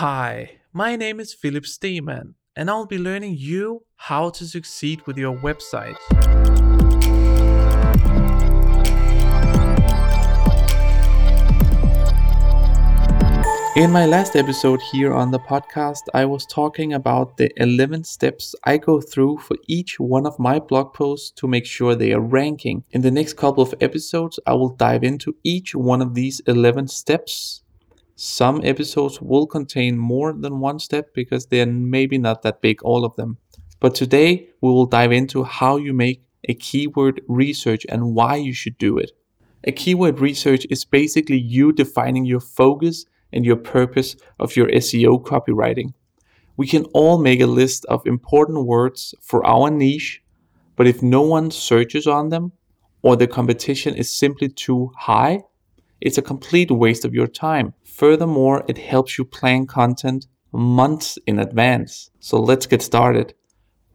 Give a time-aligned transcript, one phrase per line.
[0.00, 5.16] Hi, my name is Philip Steeman, and I'll be learning you how to succeed with
[5.16, 5.96] your website.
[13.74, 18.54] In my last episode here on the podcast, I was talking about the 11 steps
[18.64, 22.20] I go through for each one of my blog posts to make sure they are
[22.20, 22.84] ranking.
[22.90, 26.88] In the next couple of episodes, I will dive into each one of these 11
[26.88, 27.62] steps.
[28.18, 33.04] Some episodes will contain more than one step because they're maybe not that big, all
[33.04, 33.36] of them.
[33.78, 38.54] But today, we will dive into how you make a keyword research and why you
[38.54, 39.12] should do it.
[39.64, 45.22] A keyword research is basically you defining your focus and your purpose of your SEO
[45.22, 45.92] copywriting.
[46.56, 50.22] We can all make a list of important words for our niche,
[50.74, 52.52] but if no one searches on them
[53.02, 55.42] or the competition is simply too high,
[56.00, 57.74] it's a complete waste of your time.
[57.84, 62.10] Furthermore, it helps you plan content months in advance.
[62.20, 63.34] So let's get started.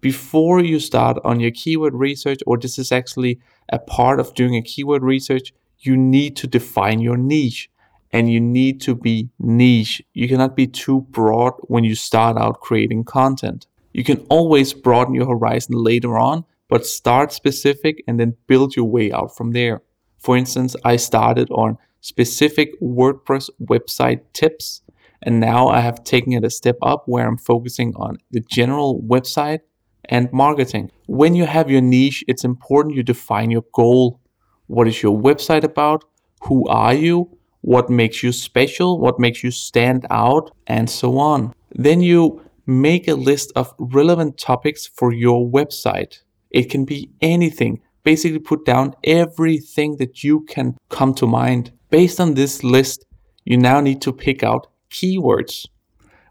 [0.00, 4.54] Before you start on your keyword research, or this is actually a part of doing
[4.54, 7.70] a keyword research, you need to define your niche
[8.12, 10.02] and you need to be niche.
[10.14, 13.66] You cannot be too broad when you start out creating content.
[13.92, 18.84] You can always broaden your horizon later on, but start specific and then build your
[18.84, 19.82] way out from there.
[20.18, 24.82] For instance, I started on specific WordPress website tips,
[25.22, 29.00] and now I have taken it a step up where I'm focusing on the general
[29.02, 29.60] website
[30.04, 30.90] and marketing.
[31.06, 34.20] When you have your niche, it's important you define your goal.
[34.66, 36.04] What is your website about?
[36.42, 37.36] Who are you?
[37.66, 41.52] what makes you special, what makes you stand out, and so on.
[41.74, 46.22] Then you make a list of relevant topics for your website.
[46.52, 47.80] It can be anything.
[48.06, 51.72] Basically, put down everything that you can come to mind.
[51.90, 53.04] Based on this list,
[53.44, 55.66] you now need to pick out keywords.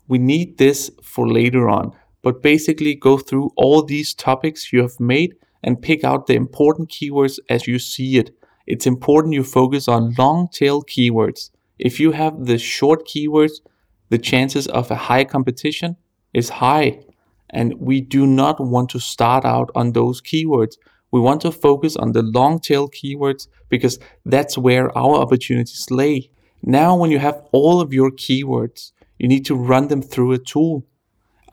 [0.08, 1.92] We need this for later on,
[2.24, 6.90] but basically go through all these topics you have made and pick out the important
[6.90, 8.32] keywords as you see it
[8.68, 11.52] it's important you focus on long tail keywords.
[11.78, 13.62] If you have the short keywords,
[14.10, 15.98] the chances of a high competition
[16.34, 17.00] is high.
[17.50, 20.78] And we do not want to start out on those keywords.
[21.12, 26.30] We want to focus on the long tail keywords because that's where our opportunities lay.
[26.62, 30.38] Now, when you have all of your keywords, you need to run them through a
[30.38, 30.86] tool.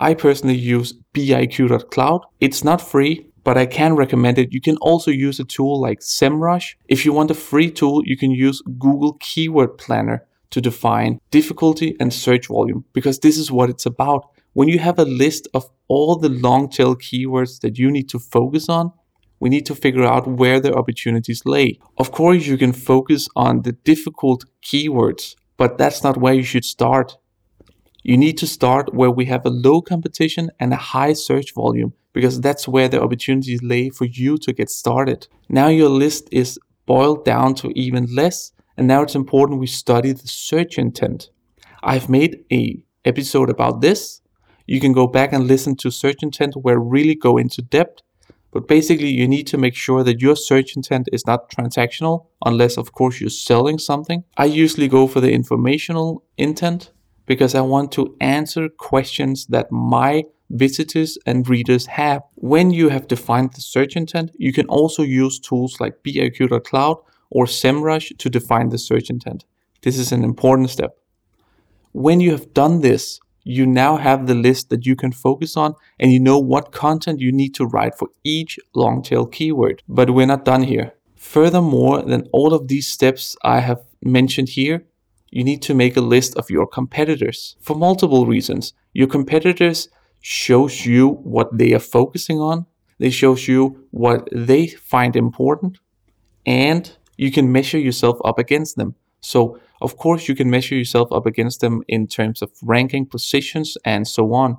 [0.01, 2.23] I personally use biq.cloud.
[2.41, 4.53] It's not free, but I can recommend it.
[4.53, 6.75] You can also use a tool like SEMrush.
[6.89, 11.97] If you want a free tool, you can use Google Keyword Planner to define difficulty
[11.99, 14.29] and search volume because this is what it's about.
[14.53, 18.19] When you have a list of all the long tail keywords that you need to
[18.19, 18.93] focus on,
[19.43, 21.77] we need to figure out where the opportunities lay.
[21.99, 26.65] Of course, you can focus on the difficult keywords, but that's not where you should
[26.65, 27.19] start.
[28.05, 31.93] You need to start where we have a low competition and a high search volume
[32.13, 35.27] because that's where the opportunities lay for you to get started.
[35.49, 40.13] Now your list is boiled down to even less and now it's important we study
[40.13, 41.31] the search intent.
[41.83, 44.21] I've made a episode about this.
[44.69, 48.03] You can go back and listen to search intent where I really go into depth.
[48.53, 52.77] But basically, you need to make sure that your search intent is not transactional, unless,
[52.77, 54.25] of course, you're selling something.
[54.37, 56.93] I usually go for the informational intent
[57.27, 62.23] because I want to answer questions that my visitors and readers have.
[62.35, 66.97] When you have defined the search intent, you can also use tools like biq.cloud
[67.31, 69.47] or SEMrush to define the search intent.
[69.81, 70.99] This is an important step.
[71.93, 75.75] When you have done this, you now have the list that you can focus on
[75.99, 79.83] and you know what content you need to write for each long tail keyword.
[79.89, 80.95] But we're not done here.
[81.17, 84.85] Furthermore than all of these steps I have mentioned here,
[85.31, 88.75] you need to make a list of your competitors for multiple reasons.
[88.93, 89.89] Your competitors
[90.21, 92.67] shows you what they are focusing on.
[92.99, 95.79] They shows you what they find important
[96.47, 98.95] and you can measure yourself up against them.
[99.23, 103.79] So, of course, you can measure yourself up against them in terms of ranking positions
[103.85, 104.59] and so on.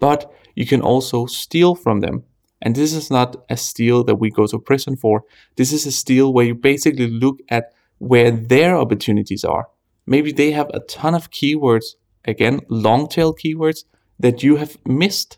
[0.00, 2.24] But you can also steal from them.
[2.60, 5.22] And this is not a steal that we go to prison for.
[5.56, 9.68] This is a steal where you basically look at where their opportunities are
[10.08, 13.84] Maybe they have a ton of keywords, again, long tail keywords
[14.18, 15.36] that you have missed.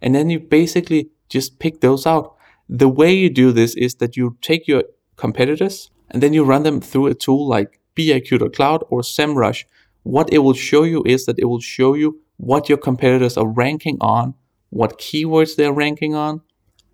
[0.00, 2.34] And then you basically just pick those out.
[2.70, 4.84] The way you do this is that you take your
[5.16, 9.64] competitors and then you run them through a tool like biq.cloud or SEMrush.
[10.04, 13.48] What it will show you is that it will show you what your competitors are
[13.48, 14.34] ranking on,
[14.70, 16.40] what keywords they're ranking on,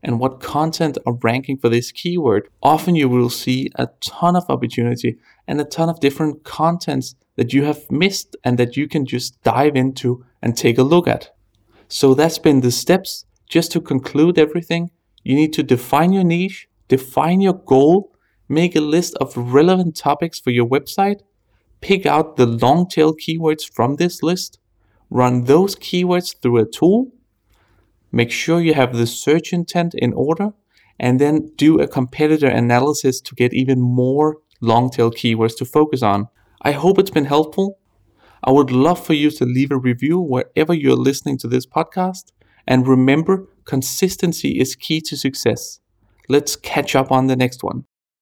[0.02, 2.48] and what content are ranking for this keyword.
[2.62, 5.16] Often you will see a ton of opportunity
[5.46, 9.42] and a ton of different contents that you have missed and that you can just
[9.42, 11.30] dive into and take a look at.
[11.88, 13.24] So that's been the steps.
[13.48, 14.90] Just to conclude everything,
[15.22, 18.13] you need to define your niche, define your goal,
[18.54, 21.20] make a list of relevant topics for your website,
[21.80, 24.58] pick out the long tail keywords from this list,
[25.10, 27.12] run those keywords through a tool,
[28.12, 30.52] make sure you have the search intent in order,
[30.98, 36.02] and then do a competitor analysis to get even more long tail keywords to focus
[36.02, 36.28] on.
[36.62, 37.78] I hope it's been helpful.
[38.44, 42.32] I would love for you to leave a review wherever you're listening to this podcast.
[42.66, 45.80] And remember, consistency is key to success.
[46.28, 47.84] Let's catch up on the next one.